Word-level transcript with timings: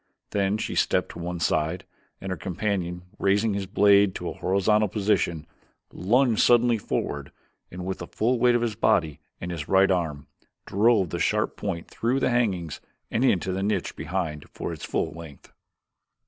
Then 0.31 0.57
she 0.57 0.73
stepped 0.73 1.09
to 1.09 1.19
one 1.19 1.39
side, 1.39 1.85
and 2.19 2.31
her 2.31 2.35
companion, 2.35 3.03
raising 3.19 3.53
his 3.53 3.67
blade 3.67 4.15
to 4.15 4.29
a 4.29 4.33
horizontal 4.33 4.87
position, 4.89 5.45
lunged 5.93 6.41
suddenly 6.41 6.79
forward 6.79 7.31
and 7.69 7.85
with 7.85 7.99
the 7.99 8.07
full 8.07 8.39
weight 8.39 8.55
of 8.55 8.63
his 8.63 8.73
body 8.73 9.19
and 9.39 9.51
his 9.51 9.67
right 9.67 9.91
arm, 9.91 10.25
drove 10.65 11.11
the 11.11 11.19
sharp 11.19 11.55
point 11.55 11.87
through 11.87 12.19
the 12.19 12.31
hangings 12.31 12.81
and 13.11 13.23
into 13.23 13.51
the 13.51 13.61
niche 13.61 13.95
behind 13.95 14.49
for 14.49 14.73
its 14.73 14.85
full 14.85 15.11
length. 15.11 15.53